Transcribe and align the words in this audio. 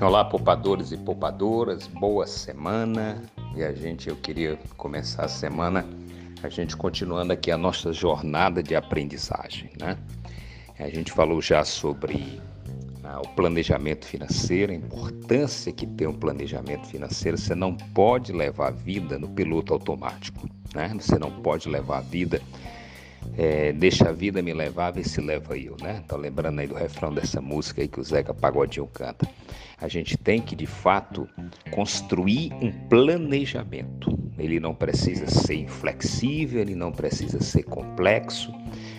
Olá, 0.00 0.24
poupadores 0.24 0.92
e 0.92 0.96
poupadoras, 0.96 1.88
boa 1.88 2.24
semana. 2.24 3.20
E 3.56 3.64
a 3.64 3.72
gente, 3.72 4.08
eu 4.08 4.14
queria 4.14 4.56
começar 4.76 5.24
a 5.24 5.28
semana, 5.28 5.84
a 6.40 6.48
gente 6.48 6.76
continuando 6.76 7.32
aqui 7.32 7.50
a 7.50 7.58
nossa 7.58 7.92
jornada 7.92 8.62
de 8.62 8.76
aprendizagem, 8.76 9.72
né? 9.80 9.98
A 10.78 10.88
gente 10.88 11.10
falou 11.10 11.42
já 11.42 11.64
sobre 11.64 12.40
ah, 13.02 13.20
o 13.20 13.28
planejamento 13.30 14.06
financeiro, 14.06 14.70
a 14.70 14.76
importância 14.76 15.72
que 15.72 15.84
tem 15.84 16.06
um 16.06 16.14
planejamento 16.14 16.86
financeiro. 16.86 17.36
Você 17.36 17.56
não 17.56 17.74
pode 17.74 18.32
levar 18.32 18.68
a 18.68 18.70
vida 18.70 19.18
no 19.18 19.28
piloto 19.28 19.72
automático, 19.72 20.48
né? 20.72 20.94
Você 20.96 21.18
não 21.18 21.32
pode 21.42 21.68
levar 21.68 21.98
a 21.98 22.02
vida 22.02 22.40
é, 23.36 23.72
deixa 23.72 24.08
a 24.08 24.12
vida 24.12 24.42
me 24.42 24.52
levar, 24.52 24.92
vê 24.92 25.04
se 25.04 25.20
leva 25.20 25.56
eu, 25.56 25.76
né? 25.80 26.02
Tô 26.08 26.16
lembrando 26.16 26.60
aí 26.60 26.66
do 26.66 26.74
refrão 26.74 27.12
dessa 27.12 27.40
música 27.40 27.82
aí 27.82 27.88
que 27.88 28.00
o 28.00 28.04
Zeca 28.04 28.32
Pagodinho 28.32 28.86
canta. 28.86 29.28
A 29.80 29.86
gente 29.86 30.16
tem 30.16 30.40
que, 30.40 30.56
de 30.56 30.66
fato, 30.66 31.28
construir 31.70 32.52
um 32.60 32.72
planejamento. 32.88 34.18
Ele 34.36 34.58
não 34.58 34.74
precisa 34.74 35.26
ser 35.28 35.54
inflexível, 35.54 36.60
ele 36.60 36.74
não 36.74 36.90
precisa 36.90 37.40
ser 37.40 37.62
complexo, 37.62 38.52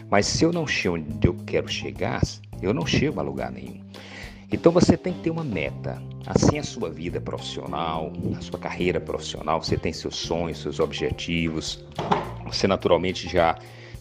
mas 0.10 0.26
se 0.26 0.44
eu 0.44 0.54
não 0.54 0.66
chego 0.66 0.96
onde 0.96 1.28
eu 1.28 1.34
quero 1.46 1.68
chegar, 1.68 2.22
eu 2.62 2.74
não 2.74 2.86
chego 2.86 3.20
a 3.20 3.24
lugar 3.24 3.52
nenhum. 3.52 3.82
Então 4.52 4.72
você 4.72 4.98
tem 4.98 5.14
que 5.14 5.20
ter 5.20 5.30
uma 5.30 5.44
meta. 5.44 6.02
Assim 6.26 6.58
a 6.58 6.64
sua 6.64 6.90
vida 6.90 7.22
profissional, 7.22 8.12
a 8.38 8.42
sua 8.42 8.58
carreira 8.58 9.00
profissional, 9.00 9.62
você 9.62 9.78
tem 9.78 9.94
seus 9.94 10.16
sonhos, 10.16 10.62
seus 10.62 10.80
objetivos. 10.80 11.84
Você 12.46 12.68
naturalmente 12.68 13.30
já 13.30 13.58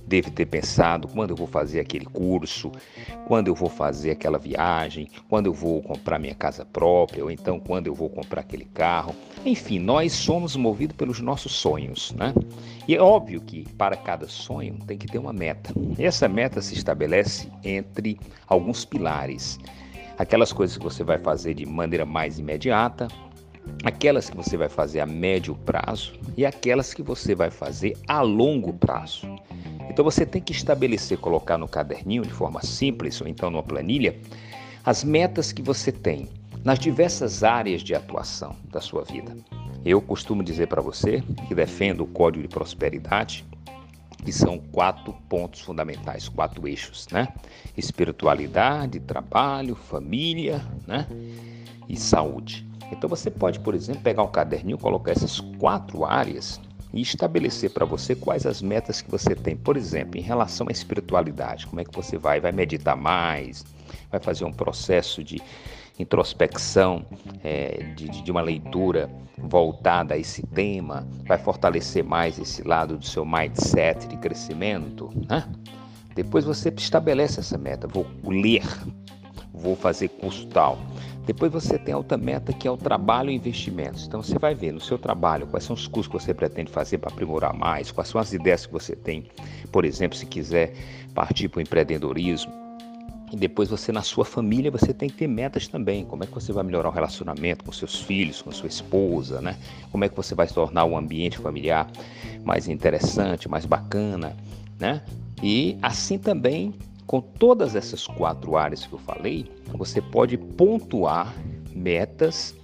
deve 0.08 0.30
ter 0.30 0.46
pensado 0.46 1.06
quando 1.06 1.30
eu 1.30 1.36
vou 1.36 1.46
fazer 1.46 1.80
aquele 1.80 2.06
curso, 2.06 2.72
quando 3.26 3.48
eu 3.48 3.54
vou 3.54 3.68
fazer 3.68 4.10
aquela 4.10 4.38
viagem, 4.38 5.08
quando 5.28 5.46
eu 5.46 5.52
vou 5.52 5.82
comprar 5.82 6.18
minha 6.18 6.34
casa 6.34 6.64
própria, 6.64 7.22
ou 7.22 7.30
então 7.30 7.60
quando 7.60 7.86
eu 7.86 7.94
vou 7.94 8.08
comprar 8.08 8.40
aquele 8.40 8.64
carro. 8.64 9.14
Enfim, 9.44 9.78
nós 9.78 10.12
somos 10.12 10.56
movidos 10.56 10.96
pelos 10.96 11.20
nossos 11.20 11.52
sonhos, 11.52 12.12
né? 12.12 12.34
E 12.88 12.96
é 12.96 13.00
óbvio 13.00 13.40
que 13.40 13.68
para 13.74 13.96
cada 13.96 14.26
sonho 14.26 14.78
tem 14.86 14.96
que 14.96 15.06
ter 15.06 15.18
uma 15.18 15.32
meta. 15.32 15.72
E 15.98 16.04
essa 16.04 16.26
meta 16.26 16.62
se 16.62 16.74
estabelece 16.74 17.48
entre 17.62 18.18
alguns 18.46 18.84
pilares. 18.84 19.58
Aquelas 20.18 20.52
coisas 20.52 20.76
que 20.76 20.82
você 20.82 21.04
vai 21.04 21.18
fazer 21.18 21.54
de 21.54 21.66
maneira 21.66 22.04
mais 22.04 22.38
imediata, 22.38 23.06
aquelas 23.84 24.30
que 24.30 24.36
você 24.36 24.56
vai 24.56 24.68
fazer 24.68 25.00
a 25.00 25.06
médio 25.06 25.54
prazo 25.54 26.14
e 26.36 26.44
aquelas 26.44 26.94
que 26.94 27.02
você 27.02 27.34
vai 27.34 27.50
fazer 27.50 27.96
a 28.08 28.20
longo 28.22 28.72
prazo. 28.72 29.37
Então 29.88 30.04
você 30.04 30.24
tem 30.24 30.40
que 30.40 30.52
estabelecer, 30.52 31.18
colocar 31.18 31.58
no 31.58 31.68
caderninho 31.68 32.22
de 32.22 32.32
forma 32.32 32.62
simples 32.62 33.20
ou 33.20 33.26
então 33.26 33.50
numa 33.50 33.62
planilha, 33.62 34.18
as 34.84 35.02
metas 35.04 35.52
que 35.52 35.62
você 35.62 35.90
tem 35.90 36.28
nas 36.64 36.78
diversas 36.78 37.42
áreas 37.42 37.82
de 37.82 37.94
atuação 37.94 38.54
da 38.70 38.80
sua 38.80 39.04
vida. 39.04 39.36
Eu 39.84 40.00
costumo 40.00 40.42
dizer 40.42 40.66
para 40.66 40.82
você 40.82 41.22
que 41.46 41.54
defendo 41.54 42.02
o 42.02 42.06
código 42.06 42.42
de 42.42 42.48
prosperidade, 42.48 43.44
que 44.24 44.32
são 44.32 44.58
quatro 44.58 45.12
pontos 45.28 45.60
fundamentais, 45.60 46.28
quatro 46.28 46.66
eixos, 46.66 47.06
né? 47.10 47.28
Espiritualidade, 47.76 49.00
trabalho, 49.00 49.74
família, 49.74 50.60
né? 50.86 51.06
E 51.88 51.96
saúde. 51.96 52.66
Então 52.90 53.08
você 53.08 53.30
pode, 53.30 53.60
por 53.60 53.74
exemplo, 53.74 54.02
pegar 54.02 54.22
um 54.22 54.30
caderninho, 54.30 54.76
colocar 54.78 55.12
essas 55.12 55.40
quatro 55.40 56.04
áreas 56.04 56.60
e 56.92 57.00
estabelecer 57.00 57.70
para 57.70 57.84
você 57.84 58.14
quais 58.14 58.46
as 58.46 58.62
metas 58.62 59.00
que 59.00 59.10
você 59.10 59.34
tem. 59.34 59.56
Por 59.56 59.76
exemplo, 59.76 60.18
em 60.18 60.22
relação 60.22 60.66
à 60.68 60.72
espiritualidade, 60.72 61.66
como 61.66 61.80
é 61.80 61.84
que 61.84 61.94
você 61.94 62.16
vai? 62.16 62.40
Vai 62.40 62.52
meditar 62.52 62.96
mais? 62.96 63.64
Vai 64.10 64.20
fazer 64.20 64.44
um 64.44 64.52
processo 64.52 65.22
de 65.22 65.40
introspecção, 65.98 67.04
é, 67.42 67.82
de, 67.94 68.08
de 68.08 68.30
uma 68.30 68.40
leitura 68.40 69.10
voltada 69.36 70.14
a 70.14 70.18
esse 70.18 70.46
tema? 70.46 71.06
Vai 71.26 71.38
fortalecer 71.38 72.04
mais 72.04 72.38
esse 72.38 72.62
lado 72.62 72.96
do 72.96 73.04
seu 73.04 73.24
mindset 73.24 74.06
de 74.06 74.16
crescimento? 74.16 75.10
Né? 75.28 75.46
Depois 76.14 76.44
você 76.44 76.72
estabelece 76.76 77.40
essa 77.40 77.58
meta. 77.58 77.86
Vou 77.86 78.06
ler, 78.24 78.64
vou 79.52 79.76
fazer 79.76 80.08
curso 80.08 80.46
tal 80.46 80.78
depois 81.28 81.52
você 81.52 81.78
tem 81.78 81.92
a 81.92 81.98
outra 81.98 82.16
meta 82.16 82.54
que 82.54 82.66
é 82.66 82.70
o 82.70 82.76
trabalho 82.78 83.28
e 83.28 83.34
investimentos. 83.34 84.06
Então 84.06 84.22
você 84.22 84.38
vai 84.38 84.54
ver 84.54 84.72
no 84.72 84.80
seu 84.80 84.96
trabalho 84.96 85.46
quais 85.46 85.62
são 85.62 85.74
os 85.74 85.86
cursos 85.86 86.10
que 86.10 86.18
você 86.18 86.32
pretende 86.32 86.72
fazer 86.72 86.96
para 86.96 87.10
aprimorar 87.10 87.52
mais, 87.52 87.90
quais 87.90 88.08
são 88.08 88.18
as 88.18 88.32
ideias 88.32 88.64
que 88.64 88.72
você 88.72 88.96
tem. 88.96 89.26
Por 89.70 89.84
exemplo, 89.84 90.16
se 90.16 90.24
quiser 90.24 90.72
partir 91.14 91.50
para 91.50 91.58
o 91.58 91.60
empreendedorismo, 91.60 92.50
e 93.30 93.36
depois 93.36 93.68
você 93.68 93.92
na 93.92 94.00
sua 94.00 94.24
família 94.24 94.70
você 94.70 94.94
tem 94.94 95.10
que 95.10 95.16
ter 95.16 95.26
metas 95.26 95.68
também. 95.68 96.02
Como 96.02 96.24
é 96.24 96.26
que 96.26 96.32
você 96.32 96.50
vai 96.50 96.64
melhorar 96.64 96.88
o 96.88 96.92
relacionamento 96.92 97.62
com 97.62 97.72
seus 97.72 98.00
filhos, 98.00 98.40
com 98.40 98.50
sua 98.50 98.68
esposa, 98.68 99.42
né? 99.42 99.54
Como 99.92 100.02
é 100.02 100.08
que 100.08 100.16
você 100.16 100.34
vai 100.34 100.46
tornar 100.46 100.86
o 100.86 100.96
ambiente 100.96 101.36
familiar 101.36 101.90
mais 102.42 102.68
interessante, 102.68 103.50
mais 103.50 103.66
bacana, 103.66 104.34
né? 104.80 105.02
E 105.42 105.76
assim 105.82 106.16
também 106.16 106.72
com 107.08 107.22
todas 107.22 107.74
essas 107.74 108.06
quatro 108.06 108.54
áreas 108.54 108.86
que 108.86 108.92
eu 108.92 108.98
falei, 108.98 109.50
você 109.72 110.00
pode 110.00 110.36
pontuar 110.36 111.34
metas 111.74 112.54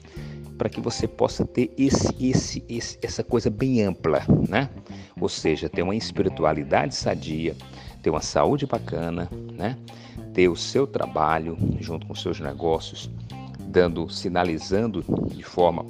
para 0.59 0.69
que 0.69 0.83
você 0.83 1.09
possa 1.09 1.47
ter 1.47 1.73
esse, 1.79 2.15
esse, 2.21 2.63
esse, 2.69 2.99
essa 3.03 3.25
coisa 3.25 3.49
bem 3.49 3.83
ampla, 3.83 4.21
né? 4.47 4.69
Ou 5.19 5.31
seja, 5.31 5.69
ter 5.69 5.81
uma 5.81 5.97
espiritualidade 5.97 6.95
sadia, 6.95 7.57
ter 8.03 8.11
uma 8.11 8.21
saúde 8.21 8.67
bacana, 8.67 9.31
né? 9.51 9.79
Ter 10.35 10.49
o 10.49 10.57
seu 10.57 10.87
trabalho 10.87 11.57
junto 11.81 12.07
com 12.07 12.15
seus 12.15 12.39
negócios, 12.39 13.11
dando, 13.61 14.11
sinalizando 14.11 15.03
de 15.35 15.43
forma 15.43 15.87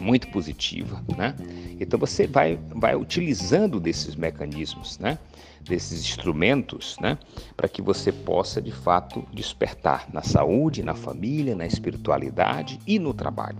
muito 0.00 0.28
positiva, 0.28 1.02
né? 1.16 1.34
Então 1.80 1.98
você 1.98 2.26
vai, 2.26 2.58
vai 2.74 2.94
utilizando 2.94 3.80
desses 3.80 4.14
mecanismos, 4.14 4.98
né? 4.98 5.18
Desses 5.62 6.00
instrumentos, 6.00 6.96
né? 7.00 7.18
Para 7.56 7.68
que 7.68 7.82
você 7.82 8.12
possa 8.12 8.60
de 8.60 8.72
fato 8.72 9.26
despertar 9.32 10.06
na 10.12 10.22
saúde, 10.22 10.82
na 10.82 10.94
família, 10.94 11.54
na 11.54 11.66
espiritualidade 11.66 12.78
e 12.86 12.98
no 12.98 13.12
trabalho. 13.12 13.58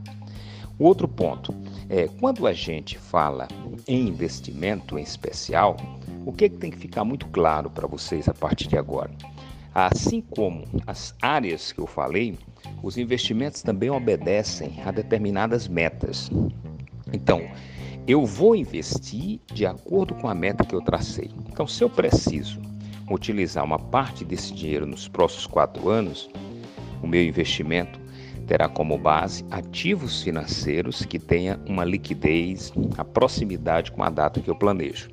O 0.78 0.84
outro 0.84 1.08
ponto 1.08 1.54
é 1.88 2.06
quando 2.20 2.46
a 2.46 2.52
gente 2.52 2.98
fala 2.98 3.48
em 3.88 4.08
investimento 4.08 4.98
em 4.98 5.02
especial, 5.02 5.76
o 6.26 6.32
que, 6.32 6.44
é 6.44 6.48
que 6.48 6.56
tem 6.58 6.70
que 6.70 6.78
ficar 6.78 7.04
muito 7.04 7.26
claro 7.28 7.70
para 7.70 7.86
vocês 7.86 8.28
a 8.28 8.34
partir 8.34 8.68
de 8.68 8.76
agora? 8.76 9.10
Assim 9.74 10.20
como 10.20 10.64
as 10.86 11.14
áreas 11.22 11.72
que 11.72 11.80
eu 11.80 11.86
falei, 11.86 12.38
os 12.82 12.96
investimentos 12.96 13.62
também 13.62 13.90
obedecem 13.90 14.80
a 14.84 14.90
determinadas 14.90 15.68
metas. 15.68 16.30
Então, 17.12 17.42
eu 18.06 18.24
vou 18.24 18.54
investir 18.54 19.40
de 19.52 19.66
acordo 19.66 20.14
com 20.14 20.28
a 20.28 20.34
meta 20.34 20.64
que 20.64 20.74
eu 20.74 20.80
tracei. 20.80 21.30
Então, 21.48 21.66
se 21.66 21.82
eu 21.82 21.90
preciso 21.90 22.60
utilizar 23.10 23.64
uma 23.64 23.78
parte 23.78 24.24
desse 24.24 24.52
dinheiro 24.54 24.86
nos 24.86 25.08
próximos 25.08 25.46
quatro 25.46 25.88
anos, 25.88 26.28
o 27.02 27.06
meu 27.06 27.22
investimento 27.22 28.00
terá 28.46 28.68
como 28.68 28.96
base 28.96 29.44
ativos 29.50 30.22
financeiros 30.22 31.04
que 31.04 31.18
tenha 31.18 31.58
uma 31.66 31.84
liquidez, 31.84 32.72
a 32.96 33.04
proximidade 33.04 33.90
com 33.90 34.02
a 34.02 34.10
data 34.10 34.40
que 34.40 34.48
eu 34.48 34.54
planejo. 34.54 35.10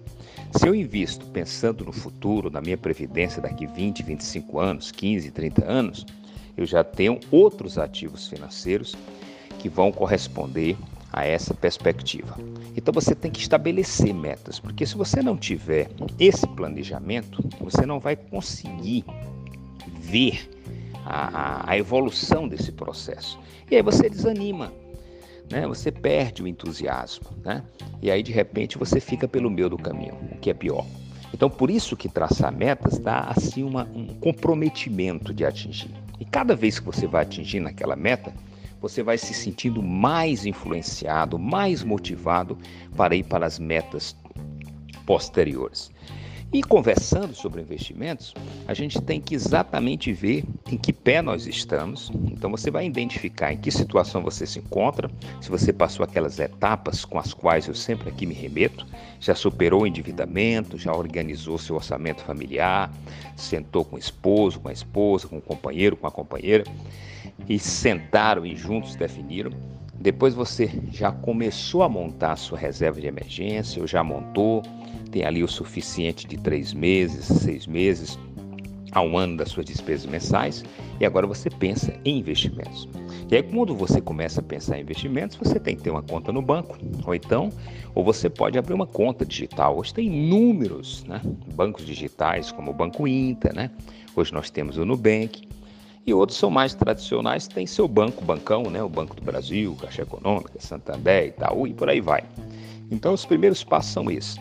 Se 0.52 0.68
eu 0.68 0.76
invisto 0.76 1.26
pensando 1.28 1.84
no 1.84 1.92
futuro, 1.92 2.52
na 2.52 2.62
minha 2.62 2.78
previdência 2.78 3.42
daqui 3.42 3.66
20, 3.66 4.04
25 4.04 4.60
anos, 4.60 4.92
15, 4.92 5.32
30 5.32 5.66
anos, 5.66 6.06
eu 6.58 6.66
já 6.66 6.84
tenho 6.84 7.20
outros 7.32 7.78
ativos 7.78 8.28
financeiros 8.28 8.96
que 9.60 9.70
vão 9.70 9.92
corresponder 9.92 10.78
a 11.12 11.26
essa 11.26 11.54
perspectiva. 11.54 12.38
Então 12.76 12.92
você 12.92 13.14
tem 13.14 13.32
que 13.32 13.40
estabelecer 13.40 14.14
metas, 14.14 14.60
porque 14.60 14.86
se 14.86 14.96
você 14.96 15.22
não 15.22 15.38
tiver 15.38 15.90
esse 16.20 16.48
planejamento, 16.48 17.44
você 17.60 17.86
não 17.86 18.00
vai 18.00 18.16
conseguir 18.16 19.06
ver 20.00 20.50
a, 21.06 21.72
a 21.72 21.78
evolução 21.78 22.48
desse 22.48 22.72
processo. 22.72 23.40
E 23.70 23.76
aí 23.76 23.82
você 23.82 24.10
desanima, 24.10 24.74
né? 25.52 25.68
Você 25.68 25.92
perde 25.92 26.42
o 26.42 26.48
entusiasmo, 26.48 27.28
né? 27.44 27.64
E 28.02 28.10
aí 28.10 28.24
de 28.24 28.32
repente 28.32 28.78
você 28.78 29.00
fica 29.00 29.28
pelo 29.28 29.52
meio 29.52 29.70
do 29.70 29.78
caminho, 29.78 30.16
o 30.32 30.38
que 30.40 30.50
é 30.50 30.54
pior. 30.54 30.86
Então 31.32 31.50
por 31.50 31.70
isso 31.70 31.96
que 31.96 32.10
traçar 32.10 32.52
metas 32.52 32.98
dá 32.98 33.32
assim 33.36 33.64
uma, 33.64 33.84
um 33.94 34.08
comprometimento 34.08 35.34
de 35.34 35.46
atingir. 35.46 36.03
E 36.24 36.26
cada 36.26 36.56
vez 36.56 36.80
que 36.80 36.86
você 36.86 37.06
vai 37.06 37.24
atingindo 37.24 37.68
aquela 37.68 37.98
meta, 37.98 38.34
você 38.80 39.04
vai 39.04 39.18
se 39.18 39.34
sentindo 39.34 39.84
mais 39.84 40.46
influenciado, 40.46 41.38
mais 41.38 41.84
motivado 41.84 42.58
para 42.96 43.14
ir 43.14 43.24
para 43.24 43.46
as 43.46 43.60
metas 43.60 44.16
posteriores. 45.06 45.92
E 46.54 46.62
conversando 46.62 47.34
sobre 47.34 47.62
investimentos, 47.62 48.32
a 48.68 48.76
gente 48.76 49.02
tem 49.02 49.20
que 49.20 49.34
exatamente 49.34 50.14
ver 50.14 50.44
em 50.70 50.78
que 50.78 50.94
pé 50.94 51.20
nós 51.20 51.48
estamos. 51.48 52.12
Então 52.32 52.52
você 52.52 52.70
vai 52.70 52.86
identificar 52.86 53.52
em 53.52 53.58
que 53.58 53.72
situação 53.72 54.22
você 54.22 54.46
se 54.46 54.60
encontra, 54.60 55.10
se 55.42 55.50
você 55.50 55.74
passou 55.74 56.04
aquelas 56.04 56.38
etapas 56.38 57.04
com 57.04 57.18
as 57.18 57.34
quais 57.34 57.68
eu 57.68 57.74
sempre 57.74 58.08
aqui 58.08 58.28
me 58.28 58.36
remeto, 58.36 58.86
já 59.20 59.34
superou 59.34 59.82
o 59.82 59.88
endividamento, 59.88 60.78
já 60.78 60.94
organizou 60.94 61.58
seu 61.58 61.76
orçamento 61.76 62.22
familiar, 62.22 62.94
sentou 63.36 63.84
com 63.84 63.96
o 63.96 64.00
esposo, 64.00 64.60
com 64.60 64.70
a 64.70 64.74
esposa, 64.74 65.28
com 65.28 65.40
o 65.40 65.42
companheiro, 65.42 65.98
com 65.98 66.06
a 66.06 66.12
companheira 66.12 66.66
e 67.50 67.58
sentaram 67.58 68.46
e 68.46 68.56
juntos 68.56 68.96
definiram. 68.96 69.52
Depois 70.04 70.34
você 70.34 70.70
já 70.92 71.14
começou 71.14 71.82
a 71.82 71.88
montar 71.88 72.34
a 72.34 72.36
sua 72.36 72.58
reserva 72.58 73.00
de 73.00 73.08
emergência, 73.08 73.82
ou 73.82 73.88
já 73.88 74.04
montou, 74.04 74.62
tem 75.10 75.24
ali 75.24 75.42
o 75.42 75.48
suficiente 75.48 76.28
de 76.28 76.36
três 76.36 76.74
meses, 76.74 77.24
seis 77.24 77.66
meses, 77.66 78.20
a 78.92 79.02
um 79.02 79.18
ano 79.18 79.38
das 79.38 79.48
suas 79.48 79.66
despesas 79.66 80.06
mensais, 80.06 80.66
e 81.00 81.06
agora 81.06 81.26
você 81.26 81.50
pensa 81.50 81.98
em 82.04 82.20
investimentos. 82.20 82.90
E 83.32 83.36
aí, 83.38 83.44
quando 83.44 83.74
você 83.74 84.02
começa 84.02 84.42
a 84.42 84.44
pensar 84.44 84.78
em 84.78 84.82
investimentos, 84.82 85.38
você 85.38 85.58
tem 85.58 85.74
que 85.74 85.84
ter 85.84 85.90
uma 85.90 86.04
conta 86.04 86.34
no 86.34 86.42
banco, 86.42 86.78
ou 87.08 87.16
então, 87.16 87.50
ou 87.96 88.04
você 88.04 88.30
pode 88.30 88.58
abrir 88.58 88.74
uma 88.74 88.86
conta 88.86 89.26
digital. 89.26 89.78
Hoje 89.78 89.94
tem 89.94 90.08
inúmeros 90.08 91.06
né, 91.06 91.22
bancos 91.56 91.86
digitais, 91.86 92.52
como 92.52 92.72
o 92.72 92.74
Banco 92.74 93.08
Inter, 93.08 93.56
né? 93.56 93.72
Hoje 94.14 94.34
nós 94.34 94.50
temos 94.50 94.78
o 94.78 94.86
Nubank, 94.86 95.48
e 96.06 96.14
outros 96.14 96.38
são 96.38 96.50
mais 96.50 96.74
tradicionais, 96.76 97.48
tem 97.48 97.66
seu 97.66 97.88
banco, 97.88 98.24
bancão, 98.24 98.64
né? 98.64 98.84
O 98.84 98.90
Banco 98.90 99.16
do 99.16 99.22
Brasil, 99.22 99.76
Caixa 99.80 100.02
Econômica, 100.02 100.60
Santander, 100.60 101.28
Itaú 101.28 101.66
e 101.66 101.74
por 101.74 101.90
aí 101.90 102.02
vai. 102.02 102.24
Então, 102.92 103.14
os 103.14 103.26
primeiros 103.26 103.64
passos 103.64 103.94
são 103.94 104.12
esses. 104.12 104.38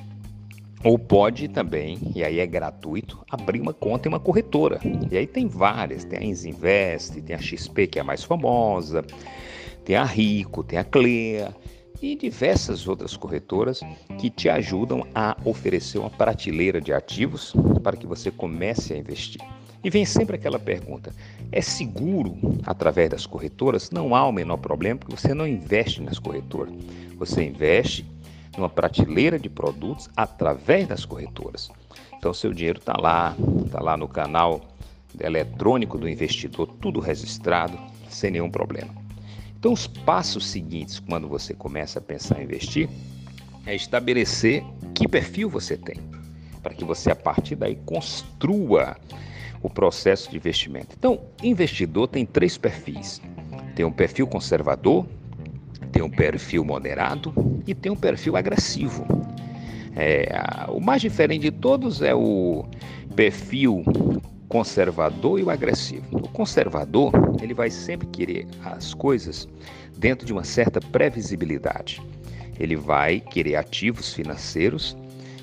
Ou 0.84 0.98
pode 0.98 1.46
também, 1.46 1.98
e 2.14 2.24
aí 2.24 2.40
é 2.40 2.46
gratuito, 2.46 3.24
abrir 3.30 3.60
uma 3.60 3.72
conta 3.72 4.08
em 4.08 4.12
uma 4.12 4.18
corretora. 4.18 4.80
E 5.10 5.16
aí 5.16 5.28
tem 5.28 5.46
várias, 5.46 6.04
tem 6.04 6.18
a 6.18 6.24
Insinvest, 6.24 7.20
tem 7.20 7.36
a 7.36 7.38
XP 7.38 7.86
que 7.86 7.98
é 8.00 8.02
a 8.02 8.04
mais 8.04 8.24
famosa, 8.24 9.04
tem 9.84 9.94
a 9.94 10.04
Rico, 10.04 10.64
tem 10.64 10.80
a 10.80 10.84
Clea 10.84 11.54
e 12.02 12.16
diversas 12.16 12.88
outras 12.88 13.16
corretoras 13.16 13.80
que 14.18 14.28
te 14.28 14.48
ajudam 14.48 15.06
a 15.14 15.36
oferecer 15.44 15.98
uma 15.98 16.10
prateleira 16.10 16.80
de 16.80 16.92
ativos 16.92 17.54
para 17.80 17.96
que 17.96 18.06
você 18.06 18.32
comece 18.32 18.92
a 18.92 18.98
investir. 18.98 19.40
E 19.84 19.90
vem 19.90 20.04
sempre 20.04 20.36
aquela 20.36 20.58
pergunta: 20.58 21.12
é 21.50 21.60
seguro 21.60 22.36
através 22.64 23.10
das 23.10 23.26
corretoras? 23.26 23.90
Não 23.90 24.14
há 24.14 24.26
o 24.26 24.32
menor 24.32 24.58
problema, 24.58 24.98
porque 24.98 25.16
você 25.16 25.34
não 25.34 25.46
investe 25.46 26.00
nas 26.00 26.18
corretoras. 26.18 26.72
Você 27.16 27.42
investe 27.44 28.06
numa 28.56 28.68
prateleira 28.68 29.38
de 29.38 29.48
produtos 29.48 30.08
através 30.16 30.86
das 30.86 31.04
corretoras. 31.04 31.70
Então, 32.16 32.32
seu 32.32 32.52
dinheiro 32.52 32.78
está 32.78 32.96
lá, 32.96 33.34
está 33.64 33.80
lá 33.80 33.96
no 33.96 34.06
canal 34.06 34.60
eletrônico 35.20 35.98
do 35.98 36.08
investidor, 36.08 36.68
tudo 36.80 37.00
registrado, 37.00 37.78
sem 38.08 38.30
nenhum 38.30 38.50
problema. 38.50 38.94
Então, 39.58 39.72
os 39.72 39.86
passos 39.86 40.46
seguintes, 40.46 40.98
quando 40.98 41.28
você 41.28 41.54
começa 41.54 41.98
a 41.98 42.02
pensar 42.02 42.40
em 42.40 42.44
investir, 42.44 42.88
é 43.66 43.74
estabelecer 43.74 44.64
que 44.94 45.08
perfil 45.08 45.48
você 45.48 45.76
tem, 45.76 45.96
para 46.62 46.74
que 46.74 46.84
você, 46.84 47.10
a 47.10 47.16
partir 47.16 47.56
daí, 47.56 47.76
construa 47.86 48.96
o 49.62 49.70
processo 49.70 50.30
de 50.30 50.36
investimento. 50.36 50.94
Então, 50.98 51.20
investidor 51.42 52.08
tem 52.08 52.26
três 52.26 52.58
perfis: 52.58 53.20
tem 53.74 53.84
um 53.84 53.92
perfil 53.92 54.26
conservador, 54.26 55.06
tem 55.92 56.02
um 56.02 56.10
perfil 56.10 56.64
moderado 56.64 57.32
e 57.66 57.74
tem 57.74 57.92
um 57.92 57.96
perfil 57.96 58.36
agressivo. 58.36 59.06
É, 59.94 60.26
o 60.68 60.80
mais 60.80 61.02
diferente 61.02 61.42
de 61.42 61.50
todos 61.50 62.00
é 62.00 62.14
o 62.14 62.64
perfil 63.14 63.84
conservador 64.48 65.38
e 65.38 65.42
o 65.42 65.50
agressivo. 65.50 66.04
O 66.12 66.28
conservador, 66.28 67.12
ele 67.42 67.54
vai 67.54 67.70
sempre 67.70 68.06
querer 68.06 68.46
as 68.64 68.92
coisas 68.92 69.48
dentro 69.96 70.26
de 70.26 70.32
uma 70.32 70.44
certa 70.44 70.80
previsibilidade. 70.80 72.02
Ele 72.58 72.76
vai 72.76 73.20
querer 73.20 73.56
ativos 73.56 74.12
financeiros 74.12 74.96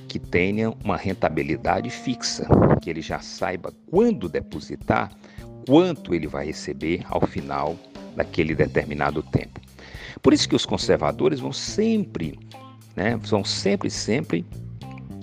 que 0.09 0.19
tenham 0.19 0.75
uma 0.83 0.97
rentabilidade 0.97 1.89
fixa, 1.91 2.47
que 2.81 2.89
ele 2.89 2.99
já 2.99 3.19
saiba 3.19 3.71
quando 3.89 4.27
depositar, 4.27 5.11
quanto 5.67 6.15
ele 6.15 6.27
vai 6.27 6.47
receber 6.47 7.05
ao 7.07 7.21
final 7.21 7.77
daquele 8.15 8.55
determinado 8.55 9.21
tempo. 9.21 9.61
Por 10.21 10.33
isso 10.33 10.49
que 10.49 10.55
os 10.55 10.65
conservadores 10.65 11.39
vão 11.39 11.53
sempre, 11.53 12.37
né, 12.95 13.15
vão 13.17 13.45
sempre, 13.45 13.89
sempre 13.91 14.43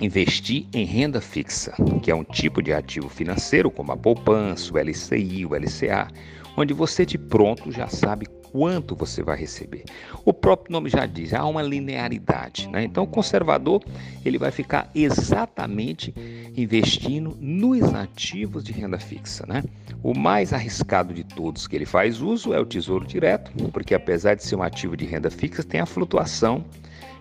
investir 0.01 0.67
em 0.73 0.85
renda 0.85 1.21
fixa, 1.21 1.75
que 2.01 2.11
é 2.11 2.15
um 2.15 2.25
tipo 2.25 2.63
de 2.63 2.73
ativo 2.73 3.09
financeiro 3.09 3.71
como 3.71 3.91
a 3.91 3.97
poupança, 3.97 4.73
o 4.73 4.79
LCI, 4.79 5.45
o 5.45 5.55
LCA, 5.55 6.09
onde 6.57 6.73
você 6.73 7.05
de 7.05 7.19
pronto 7.19 7.73
já 7.73 7.89
sabe 7.89 8.27
quanto 8.57 8.97
você 8.97 9.23
vai 9.23 9.37
receber. 9.37 9.85
O 10.25 10.33
próprio 10.33 10.73
nome 10.73 10.89
já 10.89 11.05
diz, 11.05 11.35
há 11.35 11.45
uma 11.45 11.61
linearidade. 11.61 12.67
Né? 12.69 12.85
Então, 12.85 13.05
o 13.05 13.07
conservador 13.07 13.85
ele 14.25 14.39
vai 14.39 14.51
ficar 14.51 14.91
exatamente 14.95 16.15
investindo 16.57 17.37
nos 17.39 17.93
ativos 17.93 18.65
de 18.65 18.73
renda 18.73 18.99
fixa. 18.99 19.45
Né? 19.47 19.63
O 20.03 20.17
mais 20.17 20.55
arriscado 20.55 21.13
de 21.13 21.23
todos 21.23 21.67
que 21.67 21.77
ele 21.77 21.85
faz 21.85 22.23
uso 22.23 22.55
é 22.55 22.59
o 22.59 22.65
Tesouro 22.65 23.07
Direto, 23.07 23.53
porque 23.71 23.95
apesar 23.95 24.35
de 24.35 24.43
ser 24.43 24.57
um 24.57 24.63
ativo 24.63 24.97
de 24.97 25.05
renda 25.05 25.31
fixa, 25.31 25.63
tem 25.63 25.81
a 25.81 25.87
flutuação 25.87 26.65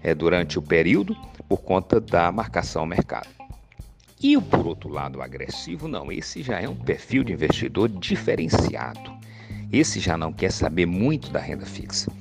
é, 0.02 0.16
durante 0.16 0.58
o 0.58 0.62
período 0.62 1.18
por 1.50 1.58
conta 1.58 2.00
da 2.00 2.32
marcação 2.32 2.84
ao 2.84 2.88
mercado. 2.88 3.28
E 4.24 4.38
o 4.38 4.42
por 4.42 4.66
outro 4.66 4.90
lado, 4.90 5.20
o 5.20 5.22
agressivo, 5.22 5.90
não, 5.90 6.10
esse 6.10 6.42
já 6.42 6.62
é 6.62 6.70
um 6.70 6.76
perfil 6.78 7.26
de 7.26 7.34
investidor 7.34 7.90
diferenciado. 7.90 9.25
Esse 9.72 10.00
já 10.00 10.18
não 10.18 10.32
quer 10.32 10.52
saber 10.52 10.86
muito 10.86 11.30
da 11.32 11.40
renda 11.40 11.66
fixa. 11.66 12.12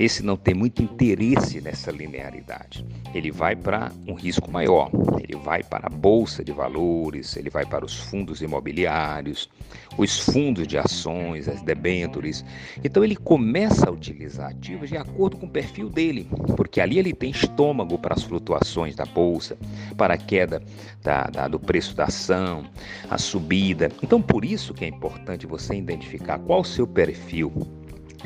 Esse 0.00 0.22
não 0.22 0.34
tem 0.34 0.54
muito 0.54 0.82
interesse 0.82 1.60
nessa 1.60 1.90
linearidade. 1.90 2.86
Ele 3.14 3.30
vai 3.30 3.54
para 3.54 3.92
um 4.08 4.14
risco 4.14 4.50
maior, 4.50 4.90
ele 5.22 5.36
vai 5.36 5.62
para 5.62 5.88
a 5.88 5.90
bolsa 5.90 6.42
de 6.42 6.52
valores, 6.52 7.36
ele 7.36 7.50
vai 7.50 7.66
para 7.66 7.84
os 7.84 7.98
fundos 7.98 8.40
imobiliários, 8.40 9.50
os 9.98 10.18
fundos 10.18 10.66
de 10.66 10.78
ações, 10.78 11.48
as 11.48 11.60
debêntures. 11.60 12.42
Então 12.82 13.04
ele 13.04 13.14
começa 13.14 13.90
a 13.90 13.92
utilizar 13.92 14.52
ativos 14.52 14.88
de 14.88 14.96
acordo 14.96 15.36
com 15.36 15.44
o 15.44 15.50
perfil 15.50 15.90
dele, 15.90 16.26
porque 16.56 16.80
ali 16.80 16.98
ele 16.98 17.12
tem 17.12 17.30
estômago 17.30 17.98
para 17.98 18.14
as 18.14 18.22
flutuações 18.22 18.96
da 18.96 19.04
bolsa, 19.04 19.58
para 19.98 20.14
a 20.14 20.18
queda 20.18 20.62
da, 21.02 21.24
da, 21.24 21.46
do 21.46 21.60
preço 21.60 21.94
da 21.94 22.04
ação, 22.04 22.64
a 23.10 23.18
subida. 23.18 23.90
Então 24.02 24.22
por 24.22 24.46
isso 24.46 24.72
que 24.72 24.86
é 24.86 24.88
importante 24.88 25.46
você 25.46 25.74
identificar 25.74 26.38
qual 26.38 26.62
o 26.62 26.64
seu 26.64 26.86
perfil 26.86 27.52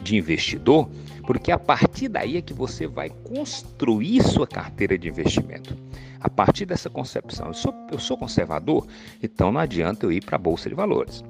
de 0.02 0.16
investidor, 0.16 0.88
porque 1.26 1.50
a 1.50 1.58
partir 1.58 2.08
daí 2.08 2.36
é 2.36 2.42
que 2.42 2.52
você 2.52 2.86
vai 2.86 3.10
construir 3.10 4.22
sua 4.22 4.46
carteira 4.46 4.96
de 4.98 5.08
investimento. 5.08 5.76
A 6.20 6.28
partir 6.30 6.64
dessa 6.64 6.88
concepção, 6.88 7.48
eu 7.48 7.54
sou, 7.54 7.74
eu 7.92 7.98
sou 7.98 8.16
conservador, 8.16 8.86
então 9.22 9.52
não 9.52 9.60
adianta 9.60 10.06
eu 10.06 10.12
ir 10.12 10.24
para 10.24 10.36
a 10.36 10.38
bolsa 10.38 10.70
de 10.70 10.74
valores, 10.74 11.22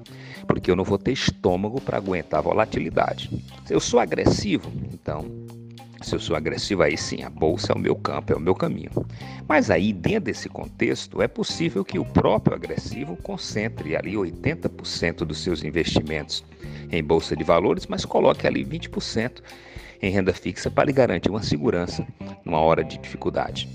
porque 0.47 0.71
eu 0.71 0.77
não 0.77 0.85
vou 0.85 0.99
ter 0.99 1.13
estômago 1.13 1.81
para 1.81 1.97
aguentar 1.97 2.39
a 2.39 2.43
volatilidade. 2.43 3.29
Eu 3.69 3.81
sou 3.81 3.99
agressivo, 3.99 4.71
então 4.93 5.25
se 6.05 6.15
eu 6.15 6.21
sou 6.21 6.37
agressivo, 6.37 6.83
aí 6.83 6.97
sim, 6.97 7.23
a 7.23 7.31
bolsa 7.31 7.73
é 7.73 7.75
o 7.75 7.79
meu 7.79 7.97
campo, 7.97 8.33
é 8.33 8.37
o 8.37 8.41
meu 8.41 8.55
caminho. 8.55 8.91
Mas 9.49 9.71
aí, 9.71 9.93
dentro 9.93 10.25
desse 10.25 10.49
contexto, 10.49 11.21
é 11.21 11.29
possível 11.29 11.85
que 11.85 11.99
o 11.99 12.05
próprio 12.05 12.55
agressivo 12.55 13.17
concentre 13.17 13.97
ali 13.97 14.15
80% 14.15 15.25
dos 15.25 15.39
seus 15.39 15.65
investimentos 15.65 16.45
em 16.91 17.03
bolsa 17.03 17.37
de 17.37 17.45
valores, 17.45 17.87
mas 17.87 18.05
coloque 18.05 18.47
ali 18.47 18.65
20% 18.65 19.43
em 20.03 20.11
renda 20.11 20.33
fixa 20.33 20.71
para 20.71 20.85
lhe 20.85 20.93
garantir 20.93 21.31
uma 21.31 21.43
segurança 21.43 22.07
numa 22.45 22.59
hora 22.59 22.85
de 22.85 22.99
dificuldade. 22.99 23.69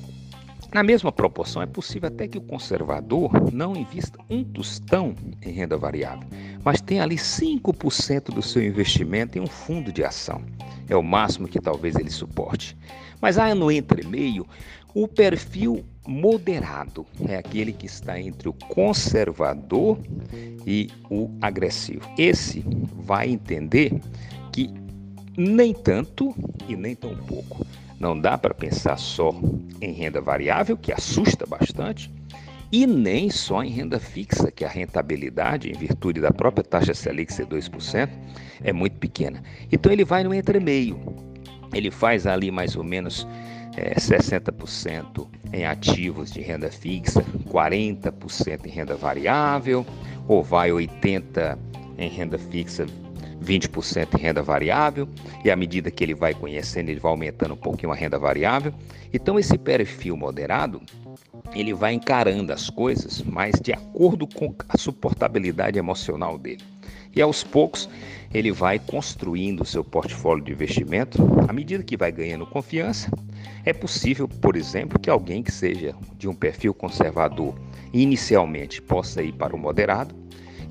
Na 0.72 0.84
mesma 0.84 1.12
proporção, 1.12 1.64
é 1.64 1.66
possível 1.66 2.08
até 2.08 2.28
que 2.28 2.38
o 2.38 2.42
conservador 2.42 3.52
não 3.52 3.76
invista 3.76 4.20
um 4.30 4.44
tostão 4.44 5.16
em 5.42 5.52
renda 5.52 5.76
variável, 5.76 6.28
mas 6.64 6.80
tenha 6.80 7.02
ali 7.02 7.16
5% 7.16 8.26
do 8.26 8.42
seu 8.42 8.64
investimento 8.64 9.36
em 9.38 9.42
um 9.42 9.48
fundo 9.48 9.92
de 9.92 10.04
ação. 10.04 10.44
É 10.88 10.96
o 10.96 11.02
máximo 11.02 11.48
que 11.48 11.60
talvez 11.60 11.96
ele 11.96 12.12
suporte. 12.12 12.78
Mas 13.20 13.40
há 13.40 13.54
no 13.56 13.72
entremeio 13.72 14.46
o 14.94 15.08
perfil 15.08 15.84
moderado, 16.08 17.06
é 17.28 17.36
aquele 17.36 17.74
que 17.74 17.88
está 17.88 18.20
entre 18.20 18.48
o 18.48 18.54
conservador 18.54 19.98
e 20.66 20.90
o 21.10 21.30
agressivo. 21.42 22.08
Esse 22.16 22.64
vai 22.96 23.30
entender 23.30 24.00
que 24.52 24.70
nem 25.36 25.74
tanto 25.74 26.36
e 26.68 26.76
nem 26.76 26.96
tão 26.96 27.16
pouco. 27.16 27.66
Não 28.00 28.20
dá 28.20 28.38
para 28.38 28.54
pensar 28.54 28.98
só 28.98 29.34
em 29.82 29.92
renda 29.92 30.22
variável, 30.22 30.78
que 30.78 30.94
assusta 30.94 31.46
bastante, 31.46 32.10
e 32.72 32.88
nem 32.88 33.30
só 33.30 33.64
em 33.64 33.70
renda 33.70 34.00
fixa, 34.00 34.52
que 34.52 34.64
a 34.64 34.70
rentabilidade, 34.70 35.70
em 35.70 35.78
virtude 35.78 36.22
da 36.22 36.32
própria 36.32 36.64
taxa 36.64 36.94
Selic 36.94 37.34
ser 37.34 37.48
2%, 37.48 38.10
é 38.64 38.72
muito 38.72 38.98
pequena. 38.98 39.44
Então 39.72 39.92
ele 39.92 40.06
vai 40.06 40.24
no 40.24 40.34
entremeio. 40.34 41.00
Ele 41.74 41.92
faz 41.92 42.26
ali 42.26 42.52
mais 42.52 42.76
ou 42.76 42.84
menos 42.84 43.28
é, 43.76 43.96
60% 43.96 45.28
em 45.52 45.66
ativos 45.66 46.32
de 46.32 46.42
renda 46.42 46.70
fixa, 46.70 47.24
40% 47.50 48.66
em 48.66 48.70
renda 48.70 48.96
variável, 48.96 49.86
ou 50.28 50.44
vai 50.44 50.70
80% 50.70 51.58
em 51.98 52.08
renda 52.08 52.38
fixa, 52.38 52.86
20% 53.44 54.18
em 54.18 54.22
renda 54.22 54.42
variável, 54.42 55.08
e 55.44 55.50
à 55.50 55.56
medida 55.56 55.90
que 55.90 56.04
ele 56.04 56.14
vai 56.14 56.34
conhecendo, 56.34 56.90
ele 56.90 57.00
vai 57.00 57.12
aumentando 57.12 57.54
um 57.54 57.58
pouquinho 57.58 57.92
a 57.92 57.96
renda 57.96 58.20
variável. 58.20 58.74
Então, 59.14 59.40
esse 59.40 59.58
perfil 59.58 60.16
moderado, 60.16 60.82
ele 61.54 61.74
vai 61.74 61.94
encarando 61.94 62.52
as 62.54 62.70
coisas, 62.70 63.22
mas 63.22 63.56
de 63.62 63.74
acordo 63.74 64.28
com 64.28 64.54
a 64.68 64.78
suportabilidade 64.78 65.80
emocional 65.80 66.38
dele. 66.38 66.64
E 67.16 67.22
aos 67.22 67.44
poucos, 67.44 67.90
ele 68.32 68.52
vai 68.52 68.78
construindo 68.78 69.62
o 69.62 69.66
seu 69.66 69.84
portfólio 69.84 70.44
de 70.44 70.52
investimento. 70.52 71.20
À 71.48 71.54
medida 71.54 71.84
que 71.84 71.98
vai 71.98 72.12
ganhando 72.12 72.46
confiança, 72.46 73.12
é 73.66 73.74
possível, 73.74 74.28
por 74.28 74.56
exemplo, 74.56 75.00
que 75.00 75.10
alguém 75.10 75.42
que 75.42 75.52
seja 75.52 75.96
de 76.18 76.28
um 76.28 76.36
perfil 76.36 76.74
conservador 76.74 77.56
inicialmente 77.92 78.82
possa 78.82 79.24
ir 79.24 79.34
para 79.34 79.56
o 79.56 79.60
moderado 79.60 80.16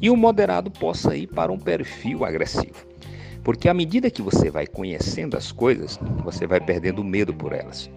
e 0.01 0.11
o 0.11 0.17
moderado 0.17 0.71
possa 0.71 1.17
ir 1.17 1.27
para 1.27 1.53
um 1.53 1.59
perfil 1.59 2.25
agressivo. 2.25 2.87
Porque 3.43 3.69
à 3.69 3.75
medida 3.75 4.11
que 4.11 4.23
você 4.23 4.51
vai 4.51 4.67
conhecendo 4.67 5.37
as 5.37 5.51
coisas, 5.51 5.99
você 6.23 6.47
vai 6.47 6.61
perdendo 6.61 7.03
medo 7.03 7.33
por 7.33 7.53
elas. 7.53 7.91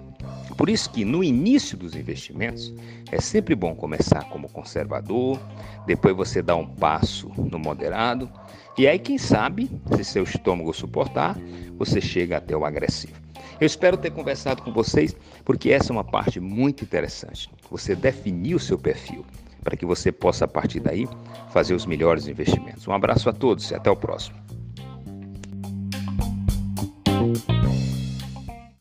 Por 0.58 0.70
isso 0.70 0.89
que 0.91 1.03
no 1.03 1.24
início 1.24 1.77
dos 1.77 1.96
investimentos 1.96 2.74
é 3.12 3.20
sempre 3.20 3.55
bom 3.55 3.74
começar 3.74 4.25
como 4.29 4.50
conservador, 4.50 5.39
depois 5.86 6.15
você 6.15 6.41
dá 6.41 6.55
um 6.55 6.67
passo 6.67 7.31
no 7.38 7.58
moderado 7.58 8.29
e 8.77 8.88
aí 8.88 9.00
quem 9.00 9.17
sabe, 9.17 9.70
se 9.96 10.03
seu 10.03 10.24
estômago 10.24 10.74
suportar, 10.74 11.38
você 11.77 12.00
chega 12.00 12.38
até 12.38 12.55
o 12.55 12.65
agressivo. 12.65 13.13
Eu 13.60 13.67
espero 13.67 13.98
ter 13.98 14.12
conversado 14.12 14.62
com 14.62 14.72
vocês 14.72 15.15
porque 15.43 15.72
essa 15.72 15.91
é 15.91 15.93
uma 15.93 16.03
parte 16.03 16.39
muito 16.39 16.84
interessante. 16.84 17.50
Você 17.70 17.96
definir 17.96 18.55
o 18.55 18.60
seu 18.60 18.77
perfil 18.77 19.25
para 19.63 19.77
que 19.77 19.86
você 19.86 20.12
possa 20.12 20.46
a 20.46 20.48
partir 20.48 20.80
daí 20.80 21.08
fazer 21.51 21.74
os 21.74 21.86
melhores 21.86 22.27
investimentos. 22.27 22.88
Um 22.88 22.94
abraço 22.94 23.30
a 23.30 23.34
todos 23.34 23.70
e 23.72 23.75
até 23.75 23.89
o 23.89 23.96
próximo. 23.96 24.36